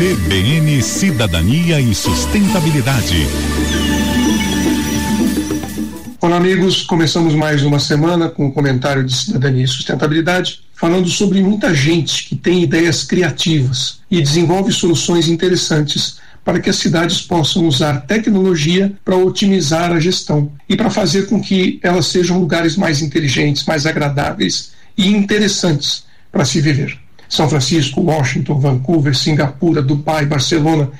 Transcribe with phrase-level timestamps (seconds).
[0.00, 3.26] CBN Cidadania e Sustentabilidade.
[6.18, 6.84] Olá, amigos.
[6.84, 11.74] Começamos mais uma semana com o um comentário de cidadania e sustentabilidade, falando sobre muita
[11.74, 18.06] gente que tem ideias criativas e desenvolve soluções interessantes para que as cidades possam usar
[18.06, 23.66] tecnologia para otimizar a gestão e para fazer com que elas sejam lugares mais inteligentes,
[23.66, 26.98] mais agradáveis e interessantes para se viver.
[27.30, 30.90] São Francisco, Washington, Vancouver, Singapura, Dubai, Barcelona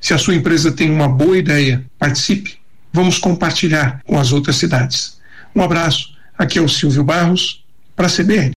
[0.00, 2.58] Se a sua empresa tem uma boa ideia, participe.
[2.92, 5.18] Vamos compartilhar com as outras cidades.
[5.52, 6.14] Um abraço.
[6.38, 7.64] Aqui é o Silvio Barros,
[7.96, 8.52] para a CBN.